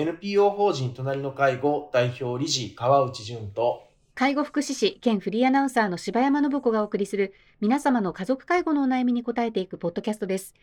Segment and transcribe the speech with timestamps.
[0.00, 3.86] NPO 法人隣の介護代表理事川内淳と。
[4.14, 10.54] 介護福祉士兼フリーアナウンサーの柴山信子がお送りする皆様の家族介護のお悩みに答えていくポッドキャストです。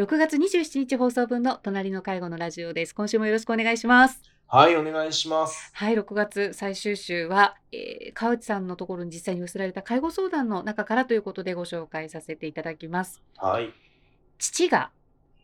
[0.00, 2.96] 6月27日放送分の隣の介護のラジオです。
[2.96, 4.20] 今週もよろしくお願いします。
[4.48, 5.70] はいお願いします。
[5.72, 13.22] はい6月最終週は、えー、川内さんのところに実際に寄せられた介護相談の中からということでご紹介させていただきます。
[13.36, 13.72] はい。
[14.38, 14.90] 父が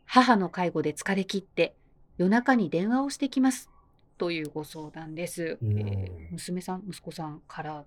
[0.04, 1.76] 母の介護で疲れ切って
[2.20, 3.70] 夜中に電話をしてきます
[4.18, 5.56] というご相談です。
[5.62, 7.82] えー、娘さん、息子さんから。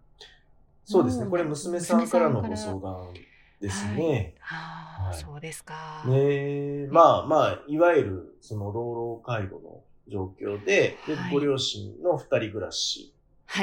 [0.83, 1.29] そうですね。
[1.29, 3.13] これ娘さんからのご相談
[3.61, 4.33] ですね。
[4.39, 6.03] はい、はい、そうですか。
[6.07, 13.13] ねまあまあ、いわゆるその老老介護の状況で、で、はい、ご両親の二人暮らし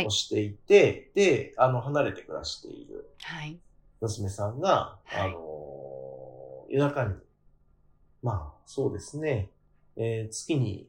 [0.06, 3.10] をしていて、はい、で、あの、離れて暮らしている
[4.00, 7.14] 娘さんが、あの、夜中に、
[8.22, 9.50] まあ、そうですね。
[10.02, 10.88] えー、月に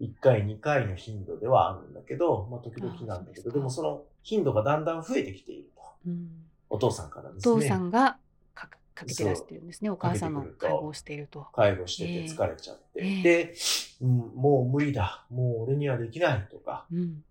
[0.00, 5.82] 1回、2回の頻度ではあるんだけど、まあ、時々なんだけど、でもその頻度がだんだん増えてきていると。
[6.08, 6.28] うん、
[6.68, 7.54] お父さんからですね。
[7.54, 8.18] お父さんが
[8.54, 9.90] かかけてらしてるんですね。
[9.90, 11.46] お母さんの介護をしていると。
[11.52, 12.82] 介護してて疲れちゃって。
[12.96, 13.54] えー、で、
[14.02, 15.24] うん、もう無理だ。
[15.30, 17.24] もう俺にはできないとか、うん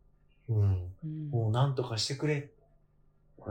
[0.50, 2.50] うんうん、もう何とかしてくれ。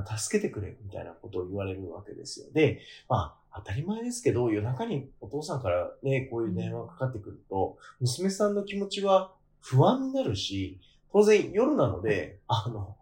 [0.01, 0.77] 助けてくれ。
[0.83, 2.47] みたいなことを言われるわけですよ。
[2.53, 10.81] で、まあ、当たり前ですけど、夜中にお父さんからね、こういう電話がかかってくると、娘さんの気持ちは不安になるし、
[11.13, 12.97] 当然夜なので、あの、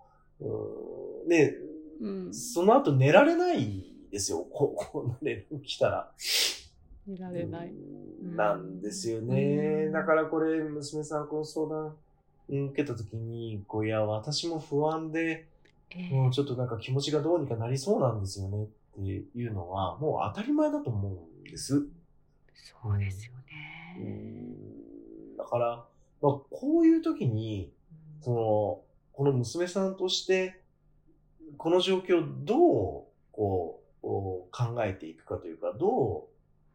[1.29, 1.55] ね、
[2.01, 4.47] うん、その後寝られないですよ。
[4.51, 6.13] こ この連絡来たら。
[7.07, 7.73] 寝られない。
[8.23, 9.91] なんですよね。
[9.91, 11.97] だからこれ、娘さんこの相談
[12.49, 15.50] 受けた時に、こう、いや、私も不安で、えー、
[16.11, 18.65] もうちょっとなんか気持ちがどうにかなりそうなんですよね。
[18.65, 21.87] っていうのはもう当たり前だと思うんです。
[22.55, 23.97] そうですよね。
[23.99, 25.85] うんだから、
[26.21, 27.73] まあ、こういう時に、
[28.21, 28.81] その、
[29.13, 30.61] この娘さんとして、
[31.57, 34.51] この状況をどう、こう、考
[34.85, 36.29] えていくかというか、ど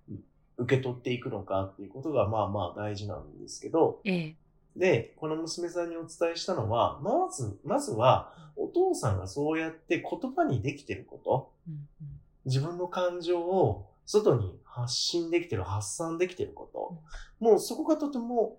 [0.10, 0.14] う
[0.58, 4.36] 受け取っていくのかっていうことが、まあまあ大事なんですけど、ええ、
[4.76, 11.52] で、この娘さんにお伝えしたのは、まず、まずは、お父さんがそうやって言葉にできてること、
[12.46, 16.98] 自分の感情を外に発信できてる、発散できてること、
[17.42, 18.58] うん、もうそこがとても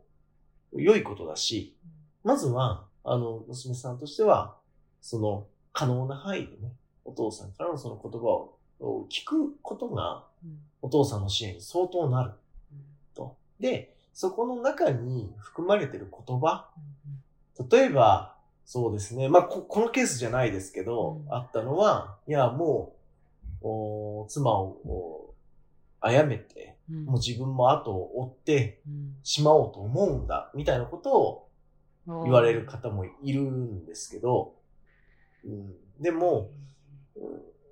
[0.72, 1.76] 良いことだし、
[2.24, 4.56] まずは、あの、娘さんとしては、
[5.00, 6.72] その可能な範囲でね、
[7.04, 8.48] お父さんからのその言葉
[8.80, 10.24] を聞くことが、
[10.82, 12.32] お父さんの支援に相当なる。
[13.14, 13.36] と。
[13.60, 16.70] で、そこの中に含まれてる言葉、
[17.70, 18.34] 例えば、
[18.64, 19.28] そうですね。
[19.28, 22.96] まあこ、このケースじゃないですけど、うん、あったのは、いや、も
[23.62, 25.34] う、お妻を
[26.00, 28.80] 殺めて、うん、もう自分も後を追って
[29.22, 31.48] しまおうと思うんだ、みたいなことを
[32.06, 34.54] 言われる方もいるんですけど、
[35.44, 36.52] うん、でも、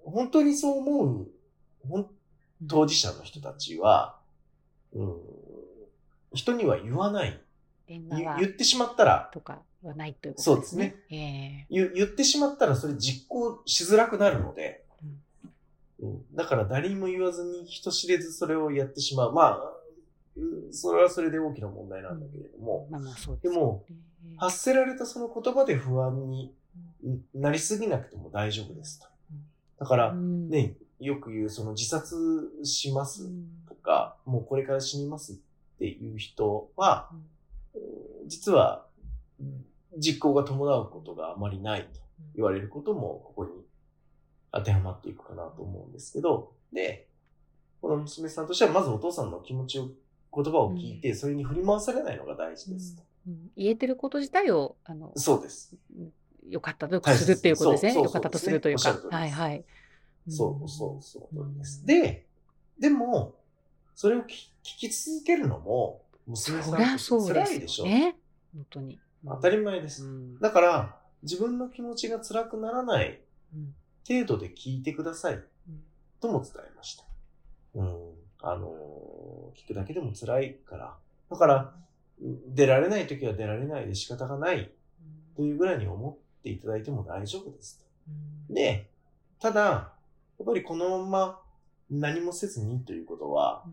[0.05, 2.07] 本当にそう思う
[2.69, 4.19] 当事者の人たちは、
[4.93, 5.21] うん、
[6.35, 7.41] 人には言わない。
[7.89, 9.31] 言ってしまったら。
[9.33, 10.85] とかはないということですね。
[10.87, 14.85] そうですね、えー、言ってしまったらそれ実行しづらくなるので、
[16.01, 19.33] うん、だから誰にも言わずに人知れずそれをやってしまう。
[19.33, 19.75] まあ、
[20.71, 23.85] それはそれで大きな問題なんだけれども、まあまあそうでも、
[24.37, 26.53] 発せられたその言葉で不安に
[27.35, 29.07] なりすぎなくても大丈夫ですと。
[29.79, 33.31] だから、ね、よく言う、その自殺します
[33.69, 35.43] とか、もうこれから死にますって
[35.81, 37.11] いう人は、
[38.27, 38.87] 実は
[39.99, 42.01] 実行が伴うことがあまりないと
[42.35, 43.51] 言われることもここに
[44.53, 47.09] 当てはまっていくかなと思うんですけど、で、
[47.81, 49.89] この娘さんとしてはまずお父さんの気持ちを、
[50.35, 53.03] 言葉を聞いて、それに振り回されないのが大事ですと。
[53.29, 55.77] うんうん、言えてること自体を、あの、そうです。
[56.49, 57.95] よかったとするっていうことですね。
[57.95, 58.99] よかったとするというか。
[59.11, 59.65] はいはい。
[60.29, 61.87] そうそうそうです。
[61.87, 62.27] で、
[62.79, 63.35] でも、
[63.95, 64.27] それを聞
[64.63, 67.85] き続けるのも、娘さんって辛いでしょ。
[67.85, 68.17] ね。
[68.55, 68.99] 本当に。
[69.27, 70.05] 当たり前です。
[70.41, 73.21] だから、自分の気持ちが辛くならない
[74.07, 75.43] 程度で聞いてください。
[76.21, 77.05] とも伝えました。
[77.75, 78.11] うん。
[78.41, 80.97] あのー、聞くだけでも辛いから。
[81.31, 81.75] だから、
[82.21, 84.71] 出られない時は出られないで仕方がない
[85.37, 87.85] というぐらいに思っていただいても大丈夫です。
[88.49, 88.89] で、
[89.41, 89.91] ただ、や
[90.43, 91.41] っぱりこのまま
[91.91, 93.65] 何もせずにということは、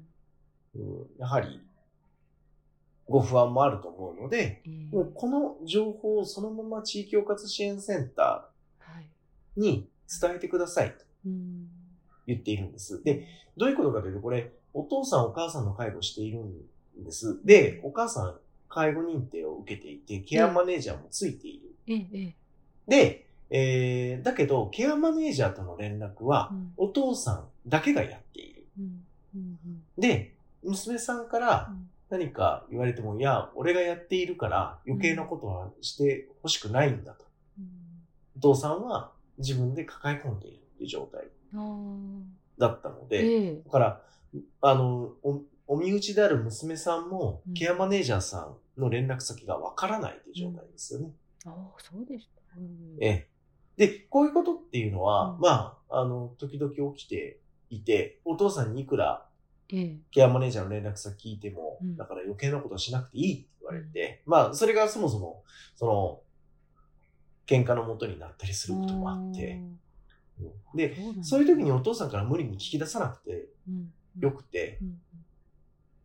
[0.76, 1.62] うん、やはり
[3.08, 9.90] ご不安もあると思うので、うん、もうこの情報をそのまま地域包括支援センターに
[10.22, 11.06] 伝えてくださいと
[12.26, 13.04] 言っているんです。
[13.04, 13.28] で、
[13.58, 17.40] どういうことかというと、これ、お父さんお母さんの介護しているんです。
[17.46, 18.36] で、お母さん
[18.70, 21.76] 介護認定を受けていて、ケアマネージャーもついている。
[21.88, 22.36] ええ、ええ。
[22.88, 28.66] で、えー、だけど、ケアマネージャーとの連絡はう、んお父さんだけがやっている。
[28.80, 29.04] うん
[29.36, 30.31] うんで、
[30.64, 37.26] 娘さんからうん何か言われても、いや、俺がやっているから余計なことはしてほしくないんだと。
[37.58, 37.66] うん
[38.38, 41.26] お父さんは自分で抱え込んでいるっていう状態
[41.56, 41.86] あ
[42.58, 43.08] だったのあ。
[43.08, 43.62] で、ええ。
[43.64, 44.02] だから、
[44.62, 51.12] あの、おお身内である娘さんもうん、ケアマネージャーさんの連絡先がわからないという状態ですよね。
[51.46, 52.42] ああ、そうでした。
[52.58, 53.28] うんええ。
[53.78, 59.31] で、こういうことっていうのは、うんまあ、あの、時々起きていて、お父さんにいくらええ。
[60.12, 61.98] ケアマネージャーの連絡先聞いても、うん。
[61.98, 65.44] だから余計なことはしなくていいって言われて、まあ、それがそもそも、
[65.76, 66.20] その、
[67.48, 69.62] 喧嘩のもとになったりすることもあって、
[70.40, 70.78] うん。
[70.78, 73.94] で、そういう時にお父さんから無理に聞き出さなくてうん。
[74.20, 75.02] よくて、うん。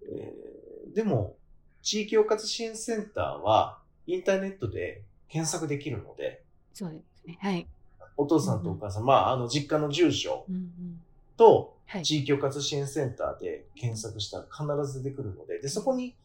[0.02, 0.56] えー
[0.96, 1.36] でも、
[1.82, 6.42] 地域包括支援センターは、インターネットで検索できるので、
[6.72, 7.38] そうですね。
[7.38, 7.66] はい。
[8.16, 11.00] お父さんとお母さん、まあ、あの、実家の住所うんうん。
[11.36, 12.02] と、はい。
[12.02, 16.16] 地域包括支援センターで検索したら必ず出てくるので、で、そこに、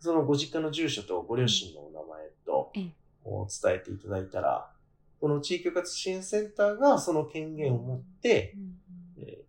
[0.00, 2.92] そのご実家の住所とご両親のお名前とええ、
[3.24, 4.70] を伝えていただいたら、
[5.20, 8.54] この地域包括支援センターがその権限を持って
[9.16, 9.44] えー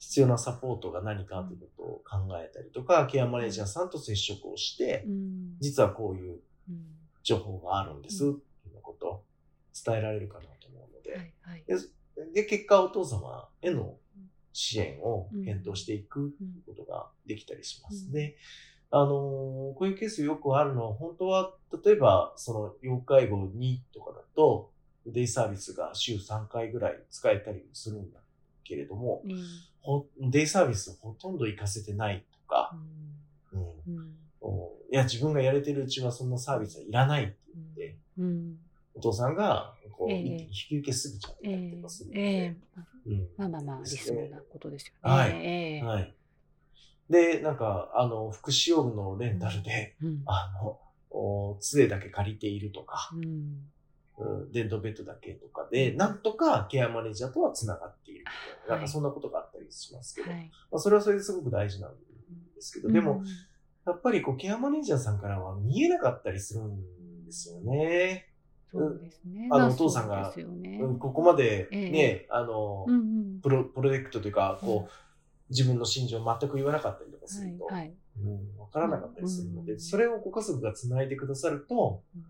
[0.00, 5.56] 必要なサポートが何かということを考えたりとか、ケアマネージャーさんと接触をしてう、ん。
[5.60, 6.84] 実はこういううん。
[7.22, 9.24] 情報があるんです、うっていうことを
[9.84, 11.32] 伝えられるかなと思うので。
[12.34, 13.94] で、で結果お父様への
[14.52, 16.32] 支援を検討していくうん。
[16.66, 18.36] ことができたりしますね。
[18.90, 19.10] あのー
[19.74, 21.54] こういうケースよくあるのは、本当は、
[21.84, 24.70] 例えば、その、要介護2とかだと、
[25.06, 28.20] デイサービスが週3回ぐらい使えたりするんだ
[28.62, 29.34] けれども、ええ
[29.82, 32.74] ほデイサービスほとんど活かせてないとか、
[33.52, 33.96] うん。
[33.96, 34.14] うん。
[34.40, 38.56] おいや、自分がやれてるうちはそんなサービスはいらないって言って、うん。
[38.94, 40.18] お父さんが、こう、ええ。
[40.18, 42.56] 一気に引き受けすぎちゃったえりえとかするので、ええ。
[43.06, 43.28] うん。
[43.36, 45.16] まあまあまあ、ありですねそうなことですよね。
[45.16, 45.30] はい。
[45.30, 45.82] ええ。
[45.82, 46.16] はい。
[47.10, 50.22] で、なんか、あの、福祉用具のレンタルで、うん。
[50.26, 50.80] あの、
[51.10, 53.70] お杖だけ借りているとか、うん。
[54.16, 60.50] うん、電動ベッドだけとかで、なんとかケアマネージャーとは繋がっているみたいな、なんかそんなことがあったりしますけど、はい。
[60.70, 61.96] まあ、それはそれですごく大事なんで
[62.60, 63.22] すけど、でも、
[63.86, 68.33] やっぱりこう、ケアマネージャーさんからは見えなかったりするんですよね。
[68.74, 69.48] そうですね。
[69.50, 71.90] あのまお父さんがそうん、ここまでええ。
[71.90, 72.98] ね、あの、うんう
[73.36, 73.40] ん。
[73.40, 74.68] プロ、プロジェクトというか、うん。
[74.68, 74.92] こう、
[75.50, 77.94] 自分の心情を全く言わなかったりとかすると、はいはい。
[78.20, 82.24] うん、わからなかったりするので、うんそれをご家族が繋いでくださると、うん。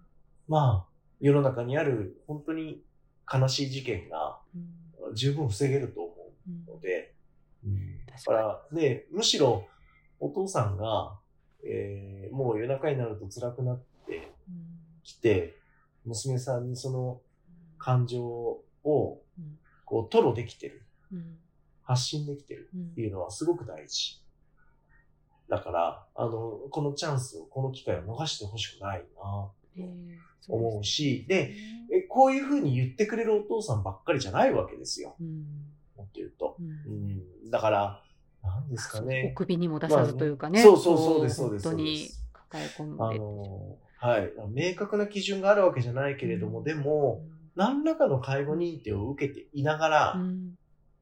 [0.46, 2.82] まあ、世の中にある本当に
[3.32, 5.14] 悲しい事件がうん。
[5.14, 6.12] 十分防げると思
[6.46, 7.14] うんうので、
[8.06, 9.66] だ確かから、ね、むしろ
[10.20, 11.18] お父さんが、
[11.66, 14.32] えーもう夜中になると辛くなって
[15.04, 15.56] きて、
[16.04, 17.20] 娘さんにその
[17.78, 18.62] 感情を
[19.38, 21.38] うんこう、吐露できてる、うん
[21.86, 24.22] 発信できてるうんっていうのはすごく大事。
[25.50, 30.18] だから、あの、このチャンスを、この機会を逃してほしくないなええ
[30.48, 31.56] 思うし、で、ね
[31.92, 35.14] え、こういうふうに言ってくれるお父さんばっかりじゃないわけですよ。
[35.20, 35.44] うん
[35.96, 36.56] もっと言うと。
[36.58, 37.10] ううん
[37.46, 37.50] ん。
[37.50, 38.02] だから、
[38.42, 39.32] なんですかおね。
[39.36, 40.64] 首にも出さずというかね。
[40.64, 43.02] まあねそうそうこそうですそうです本当に抱え込んで。
[43.02, 44.32] あの、はい。
[44.50, 47.22] 明確な基準があるわけじゃないけれども、でも、
[47.56, 50.54] 何らかの介護認定を受けていながらう、ん。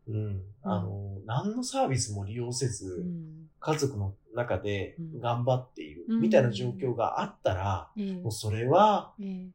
[0.06, 0.40] うん。
[0.62, 3.48] あの、何のサービスも利用せうず、ん。
[3.58, 5.20] 家族の中でうん。
[5.20, 6.20] 頑張っている、うん。
[6.20, 8.22] みたいな状況があったら、ええ。
[8.22, 9.50] もうそれはええ。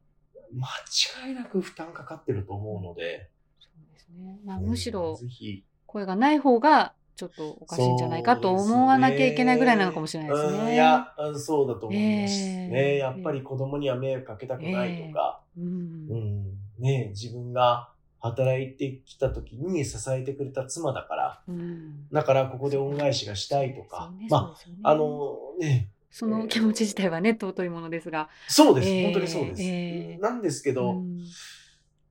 [0.52, 4.40] 間違いなく負担かかってると思うので、そうですね。
[4.44, 10.74] まあ、うんむしろぜひ、声がない方がちょっとおかしいんじゃないかと思わなきゃいけないぐらいなのかもしれないですうんね。
[10.74, 12.34] いや、うんそうだと思います。
[12.34, 15.64] ええね、やっぱり子供には迷惑かけたくないとか、うん。
[15.64, 15.68] う
[16.14, 16.44] ん、
[16.78, 17.88] ね、自分が
[18.20, 22.08] 働いてきた時に支えてくれた妻だから、うん。
[22.12, 24.80] だからここで恩返しがしたいとか、ねまそうですよね。
[24.84, 28.28] あ、あのね、その気持ち自体はね、尊いものですが。
[28.46, 29.62] そうです、ええ本当にそうです。
[29.64, 30.18] ええ。
[30.18, 31.18] なんですけど、うん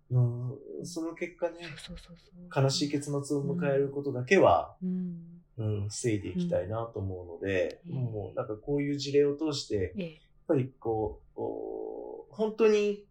[0.09, 2.63] うん、その結果ね、そうそうそう。
[2.63, 5.17] 悲しい結末を迎えることだけは、うん。
[5.57, 7.95] うん、防いでいきたいなと思うので、うん。
[7.95, 10.05] もうなんかこういう事例を通して、ええ。
[10.05, 13.05] やっぱりこう、本当に、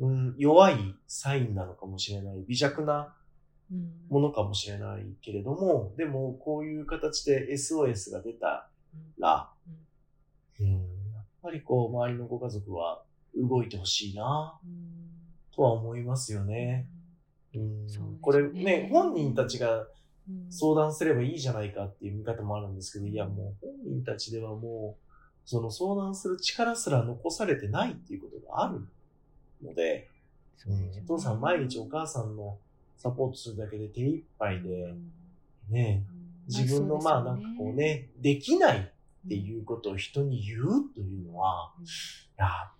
[0.00, 3.14] うん、弱いサインなのかもしれない、微弱な
[3.70, 3.90] うん。
[4.10, 8.68] ものかもしれないけれども、でもこういう形で SOS が出た
[9.18, 9.50] ら、
[10.60, 13.02] うん、やっぱりこう周りのご家族は
[13.34, 14.58] 動いてほしいな。
[14.62, 15.11] うん
[15.54, 16.86] とは思いますよね。
[17.54, 17.86] うん。
[17.86, 17.92] ね。
[18.20, 19.86] これね、本人たちが
[20.28, 20.52] うん。
[20.52, 25.12] 相談すればいいじゃないかっていう見方もあるんですけど、いやもう本人たちではもう、
[25.44, 28.86] その相談する力すら残されてないっていうことがある
[29.62, 30.08] ので、
[30.66, 32.56] うん、お父さん毎日お母さんの
[32.96, 34.94] サポートするだけで手一杯で、
[35.68, 36.04] ね、
[36.46, 41.72] 自分のまあなんかこうね、できないっていうことを人に言うというのは、
[42.36, 42.72] やっ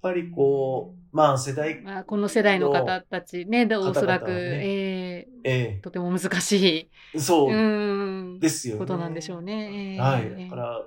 [0.00, 5.78] ぱりこう、まあ世代、まあ、この世代の方たちね、でおそらく、ねええ。
[5.80, 7.56] ーとても難しえ、そい、う。
[7.56, 8.78] うん、ですよね。
[8.78, 9.96] ことなんでしょうね。
[9.96, 10.48] えーはい。
[10.48, 10.80] だから、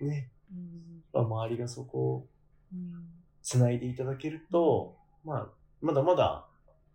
[0.00, 1.02] ね、うん。
[1.12, 2.26] まあ周りがそこを
[2.72, 2.92] うん。
[3.42, 5.48] 繋いでいただけると、まあ、
[5.80, 6.46] まだまだ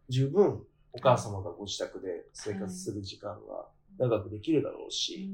[0.10, 3.66] 十分お母様がご自宅で生活する時間が
[3.98, 5.32] 長くできるだろうし、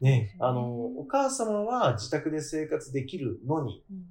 [0.00, 4.04] ね、あの、お母様は自宅で生活できるのに、うん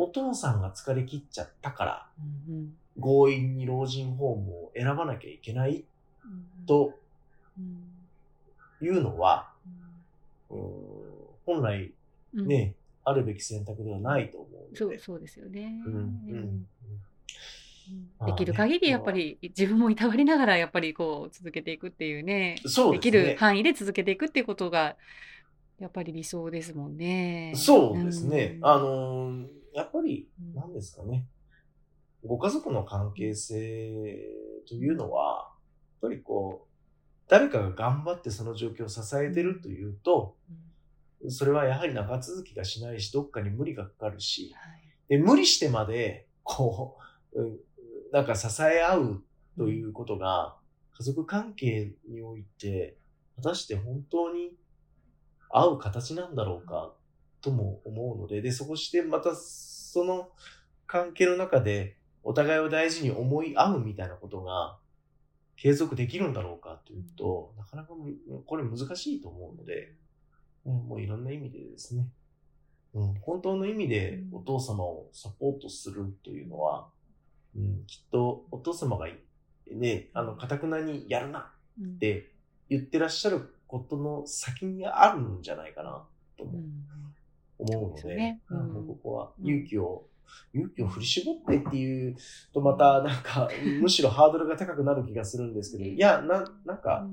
[0.00, 2.06] お父さんが疲れ切っちゃったから、
[2.48, 5.84] うん強引に老人ホームを選ばなきゃいけない
[6.24, 6.28] う
[6.62, 6.94] んと
[7.56, 8.86] うん。
[8.86, 9.50] いうのは、
[10.50, 10.58] うん。
[11.46, 11.92] 本来
[12.34, 12.48] うん。
[12.48, 12.74] ね、
[13.04, 14.76] あるべき選択ではないと思う。
[14.76, 15.80] そうそうですよね。
[18.26, 24.96] できる限りやっぱり自分もいたわりながらやっぱりこう続けていくっていうねそうできる範囲で続けていくっていうことが
[25.78, 27.52] やっぱり理想ですもんね。
[27.54, 28.58] そうですね。
[28.60, 28.68] うん。
[28.68, 30.54] あのーやっぱり、うん。
[30.54, 31.26] 何ですかね。
[32.24, 34.18] ご家族の関係性
[34.66, 35.52] というのは、
[36.02, 36.68] やっぱりこう、
[37.28, 40.36] 誰かが頑張ってその状況を支えてるというと、
[41.28, 44.54] それはやはり長続きがしないし、どっかに無理がかかるし、
[45.08, 46.96] で無理してまで、こ
[47.34, 47.58] う、うん
[48.10, 49.24] なんか支え合う
[49.58, 50.56] ということが、
[50.96, 52.96] 家族関係において、
[53.36, 54.52] 果たして本当に
[55.50, 56.94] 合う形なんだろうか、
[57.40, 60.30] とも思うので、で、そこしてまたその
[60.86, 64.78] 関係の中で、お互いを大事に思い合うみたいなことが、
[65.56, 68.14] 継続できるんだろうかというと、なかなかむ
[68.46, 69.92] これ難しいと思うので、
[70.64, 72.06] うんもういろんな意味でですね、
[72.94, 76.88] うん、本当の意味でお父様をサポートするというのは、
[77.56, 79.06] うん、きっとお父様が
[79.70, 81.90] ね、あの、かたくなにやるなうん。
[81.96, 82.30] って
[82.68, 86.04] 言ってらっしゃることの先にあるんじゃないかな
[86.36, 86.97] ともうん
[87.58, 88.40] 思うので、ですね。
[88.50, 88.86] うんうん。
[88.86, 89.46] ここはうん。
[89.46, 90.06] 勇気を、
[90.54, 92.16] 勇気を振り絞ってっていう
[92.52, 93.48] とまたなんか、
[93.80, 97.06] むしろハードルが高くなる気がするんですけど、いや、な、なんか、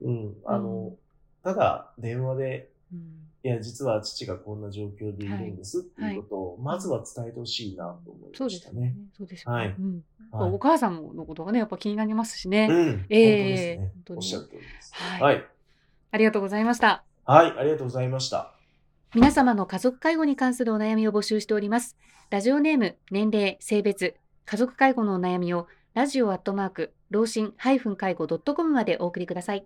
[0.00, 0.96] うん、あの、
[1.42, 3.24] ただ電話で、うん。
[3.44, 8.48] いや、実は父がこんな状況でいるんですっていうことを、まずは伝えてほしいなと思いましたね。
[8.48, 8.94] ですよね。。
[9.18, 9.58] そうですよね。
[10.32, 10.50] はい。
[10.50, 12.68] お母さんのことがねやっぱ気になりますしね。
[12.70, 13.76] うん、ええ。
[13.76, 14.94] 本当おっしゃる通りです。
[14.94, 15.20] はい。
[15.20, 15.46] はい。
[16.10, 17.04] ありがとうございました。
[17.26, 18.53] はい、ありがとうございました。
[19.14, 21.96] 皆様の家族介護に関するお悩みを募集しております。
[22.30, 29.64] ラジオネーム、年齢、性別、家族介護のお悩みをラジオアットマーク、老人介護 .com までお送りください。